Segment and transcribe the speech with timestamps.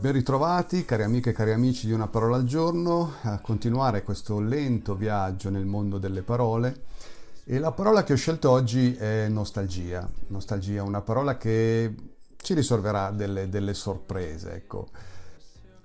[0.00, 4.40] Ben ritrovati cari amiche e cari amici di Una parola al giorno a continuare questo
[4.40, 6.84] lento viaggio nel mondo delle parole
[7.44, 10.08] e la parola che ho scelto oggi è nostalgia.
[10.28, 11.94] Nostalgia, una parola che
[12.38, 14.88] ci risolverà delle, delle sorprese, ecco.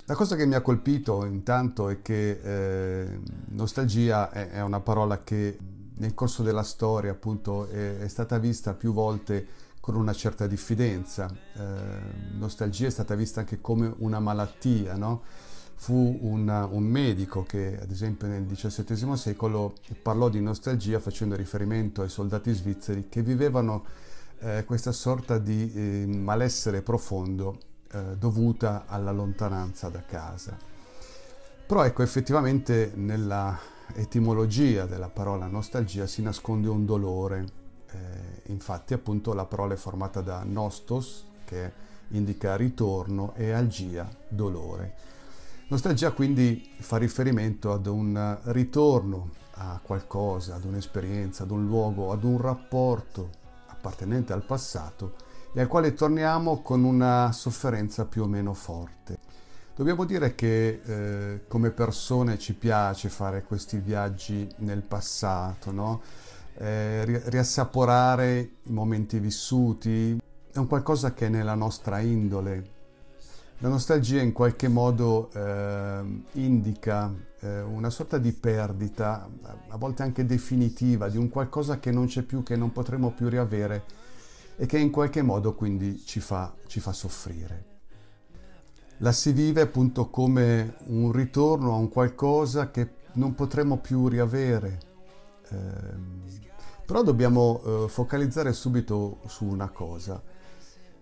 [0.06, 5.24] La cosa che mi ha colpito intanto è che eh, nostalgia è, è, una parola
[5.24, 5.58] che
[5.96, 11.30] nel corso della storia appunto è, è stata vista più volte con una certa diffidenza.
[11.54, 11.62] Eh,
[12.40, 15.22] nostalgia è stata vista anche come una malattia, no?
[15.76, 22.02] Fu una, un medico che, ad esempio, nel XVII secolo parlò di nostalgia facendo riferimento
[22.02, 23.86] ai soldati svizzeri che vivevano
[24.40, 27.60] eh, questa sorta di eh, malessere profondo
[27.92, 30.58] eh, dovuta alla lontananza da casa.
[31.68, 33.56] Però ecco, effettivamente nella
[33.94, 37.65] etimologia della parola nostalgia si nasconde un dolore.
[37.96, 41.72] Eh, infatti appunto la parola è formata da nostos, che
[42.10, 44.94] indica ritorno, e algia, dolore.
[45.68, 52.24] Nostalgia quindi fa riferimento ad un ritorno a qualcosa, ad un'esperienza, ad un luogo, ad
[52.24, 53.30] un rapporto
[53.68, 55.16] appartenente al passato
[55.54, 59.18] e al quale torniamo con una sofferenza più o meno forte.
[59.76, 66.02] Dobbiamo dire che eh, come persone ci piace fare questi viaggi nel passato, no?
[66.58, 70.18] Eh, riassaporare i momenti vissuti,
[70.52, 72.74] è un qualcosa che è nella nostra indole.
[73.60, 79.30] La nostalgia in qualche modo eh, indica eh, una sorta di perdita,
[79.70, 83.30] a volte anche definitiva, di un qualcosa che non c'è più, che non potremo più
[83.30, 83.84] riavere
[84.58, 87.74] e che in qualche modo quindi ci fa, ci fa soffrire.
[89.00, 94.80] La si vive appunto come un ritorno a un qualcosa che non potremo più riavere.
[95.50, 96.15] Eh,
[96.86, 100.22] però dobbiamo eh, focalizzare subito su una cosa.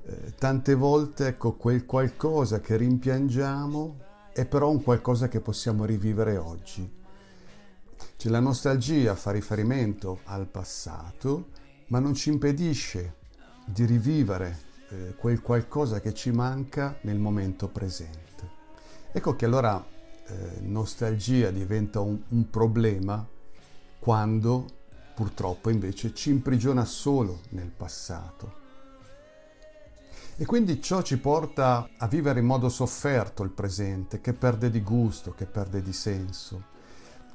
[0.05, 3.97] Eh, tante volte ecco, quel qualcosa che rimpiangiamo
[4.33, 7.01] è però un qualcosa che possiamo rivivere oggi.
[8.15, 11.49] Cioè, la nostalgia fa riferimento al passato,
[11.87, 13.15] ma non ci impedisce
[13.65, 14.57] di rivivere
[14.89, 18.21] eh, quel qualcosa che ci manca nel momento presente.
[19.11, 19.83] Ecco che allora
[20.25, 23.25] eh, nostalgia diventa un, un problema
[23.99, 24.81] quando
[25.13, 28.61] purtroppo invece ci imprigiona solo nel passato.
[30.35, 34.81] E quindi ciò ci porta a vivere in modo sofferto il presente, che perde di
[34.81, 36.71] gusto, che perde di senso.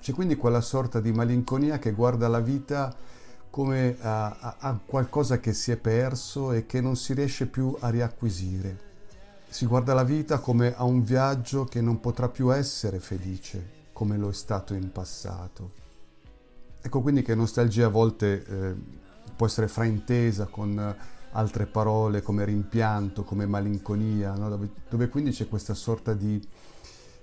[0.00, 2.94] C'è quindi quella sorta di malinconia che guarda la vita
[3.50, 7.88] come a, a, qualcosa che si è perso e che non si riesce più a
[7.88, 8.86] riacquisire.
[9.48, 14.16] Si guarda la vita come a un viaggio che non potrà più essere felice come
[14.16, 15.87] lo è stato in passato.
[16.80, 18.74] Ecco quindi che nostalgia a volte eh,
[19.36, 20.96] può essere fraintesa con
[21.32, 24.48] altre parole come rimpianto, come malinconia, no?
[24.48, 26.40] dove, dove, quindi c'è questa sorta di,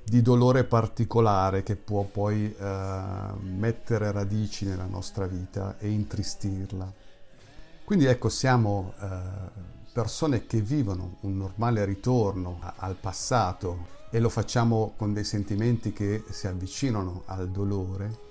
[0.03, 3.01] di dolore particolare che può poi eh,
[3.41, 6.93] mettere radici nella nostra vita e intristirla.
[7.83, 9.07] Quindi ecco, siamo eh,
[9.93, 15.91] persone che vivono un normale ritorno a, al passato e lo facciamo con dei sentimenti
[15.91, 18.24] che si avvicinano al dolore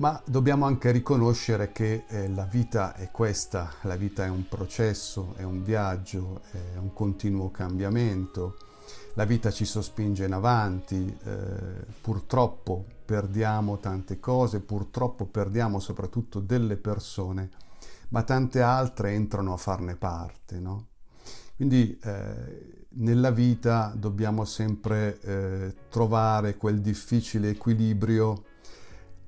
[0.00, 5.34] ma dobbiamo anche riconoscere che eh, la vita è questa, la vita è un processo,
[5.36, 8.56] è un viaggio, è un continuo cambiamento,
[9.12, 16.78] la vita ci sospinge in avanti, eh, purtroppo perdiamo tante cose, purtroppo perdiamo soprattutto delle
[16.78, 17.50] persone,
[18.08, 20.86] ma tante altre entrano a farne parte, no?
[21.56, 28.44] Quindi eh, nella vita dobbiamo sempre eh, trovare quel difficile equilibrio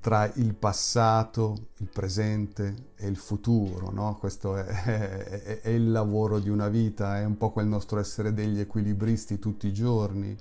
[0.03, 3.89] tra il passato, il presente e il futuro.
[3.89, 4.17] No?
[4.17, 8.33] Questo è, è, è, il lavoro di una vita, è un po' quel nostro essere
[8.33, 10.35] degli equilibristi tutti i giorni.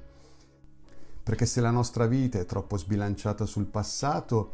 [1.23, 4.51] Perché se la nostra vita è troppo sbilanciata sul passato,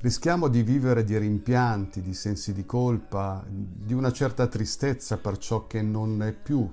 [0.00, 5.66] rischiamo di vivere di rimpianti, di sensi di colpa, di una certa tristezza per ciò
[5.66, 6.70] che non è più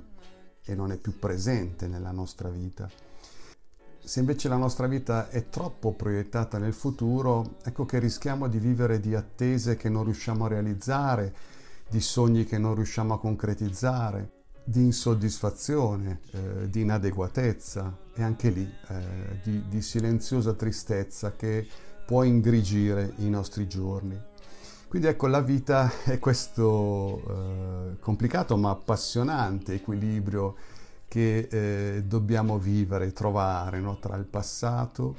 [0.65, 3.08] e non è più presente nella nostra vita.
[4.03, 8.99] Se invece la nostra vita è troppo proiettata nel futuro, ecco che rischiamo di vivere
[8.99, 11.33] di attese che non riusciamo a realizzare,
[11.87, 14.31] di sogni che non riusciamo a concretizzare,
[14.63, 21.67] di insoddisfazione, eh, di inadeguatezza e anche lì eh, di, di silenziosa tristezza che
[22.05, 24.19] può ingrigire i nostri giorni.
[24.87, 30.55] Quindi ecco, la vita è questo eh, complicato ma appassionante equilibrio
[31.09, 33.97] che eh, dobbiamo vivere, trovare no?
[33.97, 35.17] tra il passato,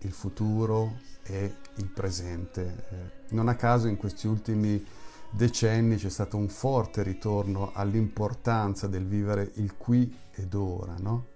[0.00, 2.84] il futuro e il presente.
[2.90, 4.84] Eh, non a caso in questi ultimi
[5.30, 11.30] decenni c'è stato un forte ritorno all'importanza del vivere il qui ed ora, no?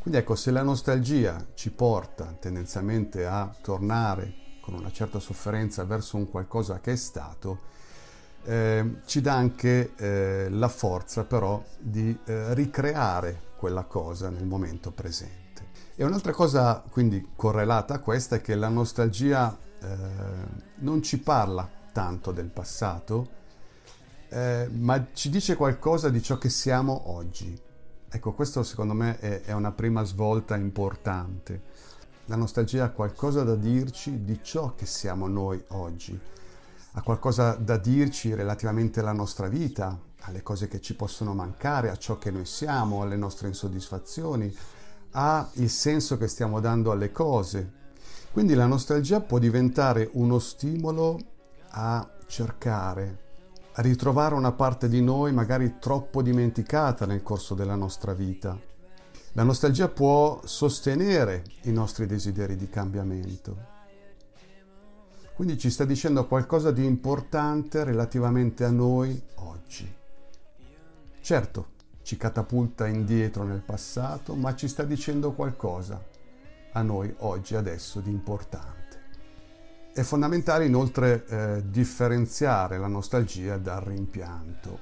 [0.00, 4.32] Quindi ecco, se la nostalgia ci porta tendenzialmente a tornare
[4.62, 7.68] con una certa sofferenza verso un qualcosa che è stato,
[8.44, 14.90] eh, ci dà anche eh, la forza però di eh, ricreare quella cosa nel momento
[14.90, 15.38] presente.
[15.94, 19.96] E un'altra cosa quindi correlata a questa è che la nostalgia eh,
[20.76, 23.38] non ci parla tanto del passato,
[24.28, 27.58] eh, ma ci dice qualcosa di ciò che siamo oggi.
[28.08, 31.62] Ecco, questo secondo me è, è una prima svolta importante.
[32.26, 36.18] La nostalgia ha qualcosa da dirci di ciò che siamo noi oggi,
[36.92, 41.96] ha qualcosa da dirci relativamente alla nostra vita, alle cose che ci possono mancare, a
[41.96, 44.54] ciò che noi siamo, alle nostre insoddisfazioni,
[45.12, 47.78] ha il senso che stiamo dando alle cose.
[48.32, 51.18] Quindi la nostalgia può diventare uno stimolo
[51.70, 53.18] a cercare,
[53.72, 58.58] a ritrovare una parte di noi magari troppo dimenticata nel corso della nostra vita.
[59.34, 63.78] La nostalgia può sostenere i nostri desideri di cambiamento.
[65.40, 69.90] Quindi ci sta dicendo qualcosa di importante relativamente a noi oggi.
[71.18, 71.68] Certo,
[72.02, 76.04] ci catapulta indietro nel passato, ma ci sta dicendo qualcosa
[76.72, 79.00] a noi oggi, adesso, di importante.
[79.94, 84.80] È fondamentale inoltre eh, differenziare la nostalgia dal rimpianto,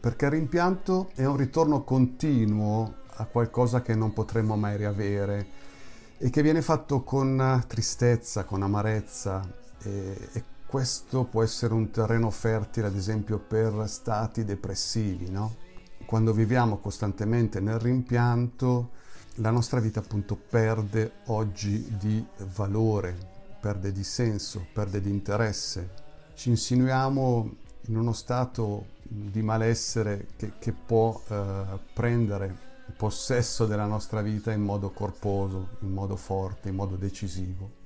[0.00, 5.46] perché il rimpianto è un ritorno continuo a qualcosa che non potremmo mai riavere
[6.18, 12.30] e che viene fatto con tristezza, con amarezza e, e questo può essere un terreno
[12.30, 15.66] fertile ad esempio per stati depressivi, no?
[16.08, 18.90] quando viviamo costantemente nel rimpianto,
[19.36, 23.14] la nostra vita appunto perde oggi di valore,
[23.60, 25.90] perde di senso, perde di interesse.
[26.34, 27.54] Ci insinuiamo
[27.88, 32.56] in uno stato di malessere che, che può eh, prendere
[32.96, 37.77] possesso della nostra vita in modo corposo, in modo forte, in modo decisivo.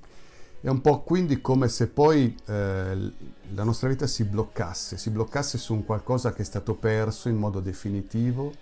[0.63, 3.11] È un po' quindi come se poi eh,
[3.53, 7.35] la nostra vita si bloccasse, si bloccasse su un qualcosa che è stato perso in
[7.35, 8.53] modo definitivo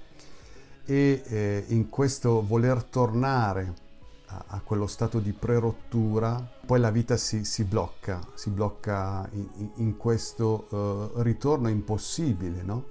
[0.84, 3.74] e eh, in questo voler tornare
[4.26, 9.70] a, a, quello stato di prerottura, poi la vita si, si blocca, si blocca in,
[9.76, 12.86] in questo uh, ritorno impossibile, no?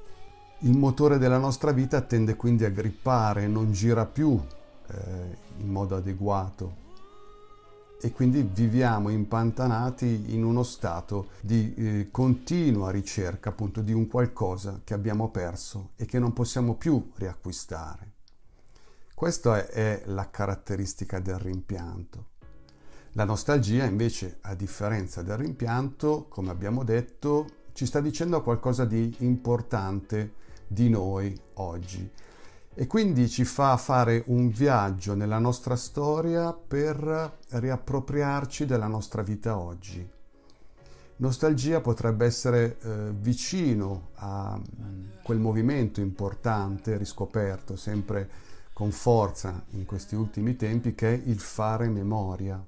[0.59, 4.41] Il motore della nostra vita tende quindi a grippare, non gira più
[4.87, 6.81] eh, in modo adeguato
[8.01, 14.81] e quindi viviamo impantanati in uno stato di eh, continua ricerca appunto di un qualcosa
[14.85, 18.13] che abbiamo perso e che non possiamo più riacquistare.
[19.15, 22.29] Questa è, è la caratteristica del rimpianto.
[23.13, 29.15] La nostalgia invece, a differenza del rimpianto, come abbiamo detto, ci sta dicendo qualcosa di
[29.19, 30.35] importante
[30.67, 32.11] di noi oggi
[32.75, 39.59] e quindi ci fa fare un viaggio nella nostra storia per riappropriarci della nostra vita
[39.59, 40.09] oggi.
[41.17, 44.59] Nostalgia potrebbe essere eh, vicino a
[45.23, 48.29] quel movimento importante, riscoperto sempre
[48.73, 52.65] con forza in questi ultimi tempi, che è il fare memoria.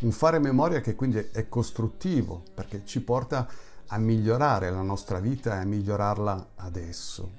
[0.00, 3.48] Un fare memoria che quindi è costruttivo, perché ci porta
[3.88, 7.30] a migliorare la nostra vita e a migliorarla adesso.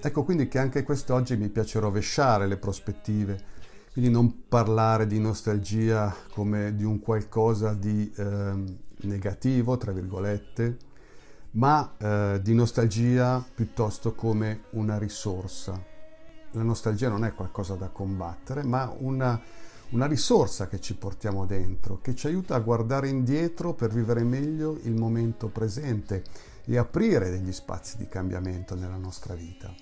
[0.00, 3.42] Ecco quindi che anche quest'oggi mi piace rovesciare le prospettive,
[3.92, 10.83] quindi non parlare di nostalgia come di un qualcosa di eh, negativo, tra virgolette,
[11.54, 15.92] ma eh, di nostalgia piuttosto come una risorsa
[16.54, 19.40] la nostalgia non è qualcosa da combattere, ma una,
[19.90, 24.78] una risorsa che ci portiamo dentro, che ci aiuta a guardare indietro per vivere meglio
[24.84, 26.22] il momento presente
[26.64, 29.72] e aprire degli spazi di cambiamento nella nostra vita.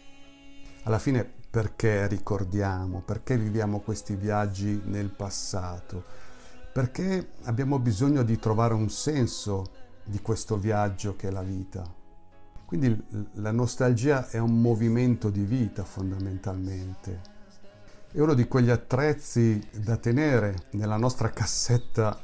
[0.84, 6.02] Alla fine perché ricordiamo, perché viviamo questi viaggi nel passato?
[6.72, 12.00] Perché abbiamo bisogno di trovare un senso di questo viaggio che è la vita.
[12.64, 13.04] Quindi
[13.34, 17.20] la nostalgia è un movimento di vita fondamentalmente.
[18.10, 22.18] È uno di quegli attrezzi da tenere nella nostra cassetta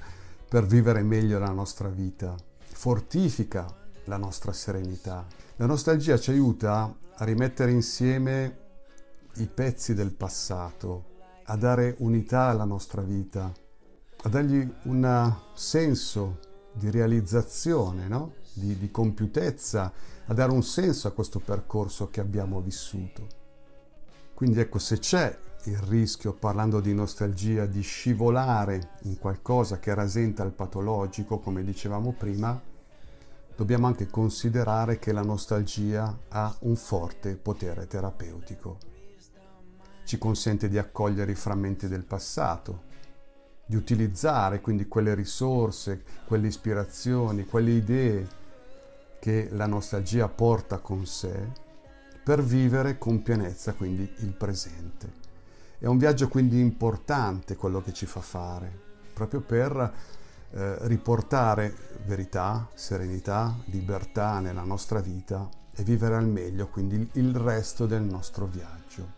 [0.49, 2.35] per vivere meglio la nostra vita.
[2.59, 3.67] Fortifica
[4.05, 5.27] la nostra serenità.
[5.57, 8.59] La nostalgia ci aiuta a rimettere insieme
[9.37, 13.53] i pezzi del passato, a dare unità alla nostra vita,
[14.23, 16.39] a dargli un senso
[16.79, 18.35] di realizzazione, no?
[18.55, 19.93] di, di compiutezza,
[20.27, 23.27] a dare un senso a questo percorso che abbiamo vissuto.
[24.35, 30.45] Quindi ecco, se c'è il rischio, parlando di nostalgia, di scivolare in qualcosa che rasenta
[30.45, 32.61] il patologico, come dicevamo prima,
[33.57, 38.79] dobbiamo anche considerare che la nostalgia ha un forte potere terapeutico.
[40.05, 42.87] Ci consente di accogliere i frammenti del passato,
[43.69, 48.27] di utilizzare quindi quelle risorse, quelle ispirazioni, quelle idee
[49.21, 51.67] che la nostalgia porta con sé
[52.25, 55.13] per vivere con pienezza quindi il presente.
[55.79, 58.73] È un viaggio quindi importante quello che ci fa fare,
[59.13, 59.93] proprio per
[60.51, 61.75] eh, riportare
[62.07, 68.47] verità, serenità, libertà nella nostra vita e vivere al meglio quindi il resto del nostro
[68.47, 69.18] viaggio.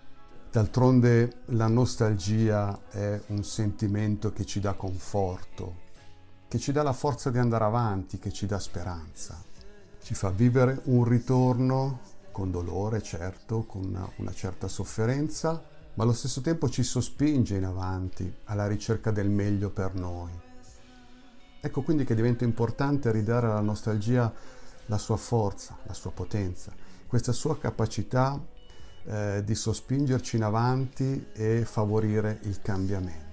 [0.53, 5.77] D'altronde la nostalgia è un sentimento che ci dà conforto,
[6.49, 9.41] che ci dà la forza di andare avanti, che ci dà speranza.
[10.03, 12.01] Ci fa vivere un ritorno
[12.33, 15.63] con dolore certo, con una, una certa sofferenza,
[15.95, 20.33] ma allo stesso tempo ci sospinge in avanti alla ricerca del meglio per noi.
[21.61, 24.33] Ecco quindi che diventa importante ridare alla nostalgia
[24.87, 26.73] la sua forza, la sua potenza,
[27.07, 28.59] questa sua capacità
[29.05, 33.29] eh, di sospingerci in avanti e favorire il cambiamento.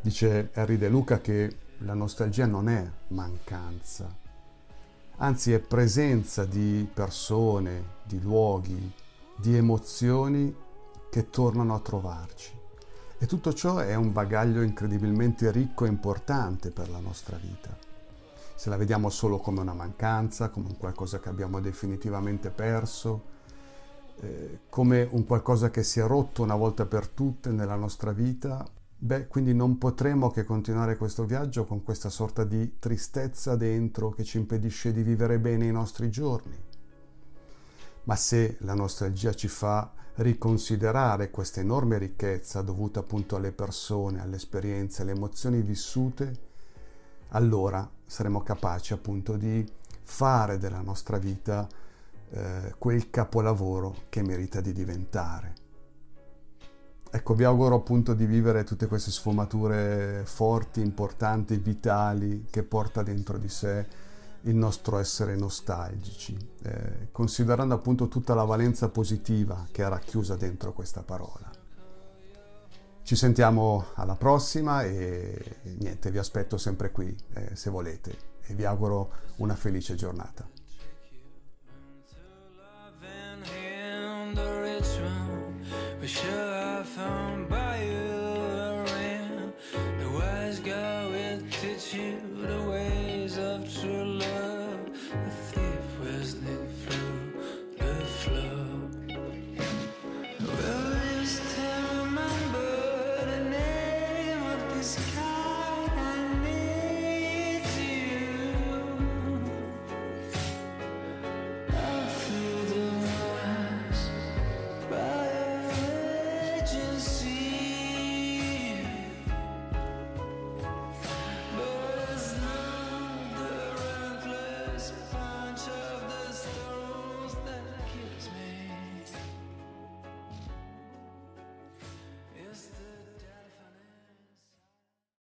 [0.00, 4.14] Dice Henry De Luca che la nostalgia non è mancanza,
[5.16, 8.92] anzi è presenza di persone, di luoghi,
[9.36, 10.54] di emozioni
[11.10, 12.52] che tornano a trovarci.
[13.18, 17.76] E tutto ciò è un bagaglio incredibilmente ricco e importante per la nostra vita.
[18.54, 23.32] Se la vediamo solo come una mancanza, come un qualcosa che abbiamo definitivamente perso,
[24.20, 28.66] eh, come un qualcosa che si è rotto una volta per tutte nella nostra vita,
[29.04, 34.24] Beh, quindi non potremo che continuare questo viaggio con questa sorta di tristezza dentro che
[34.24, 36.56] ci impedisce di vivere bene i nostri giorni.
[38.04, 44.36] Ma se la nostalgia ci fa riconsiderare questa enorme ricchezza dovuta appunto alle persone, alle
[44.36, 46.40] esperienze, alle emozioni vissute,
[47.28, 49.70] allora saremo capaci appunto di
[50.02, 51.68] fare della nostra vita
[52.34, 55.54] eh, quel capolavoro che merita di diventare.
[57.10, 63.38] Ecco, vi auguro appunto di vivere tutte queste sfumature forti, importanti, vitali che porta dentro
[63.38, 63.86] di sé
[64.42, 70.72] il nostro essere nostalgici, eh, considerando appunto tutta la valenza positiva che è racchiusa dentro
[70.72, 71.48] questa parola.
[73.02, 78.64] Ci sentiamo alla prossima e niente, vi aspetto sempre qui eh, se volete e vi
[78.64, 80.53] auguro una felice giornata.
[86.04, 87.48] But sure I found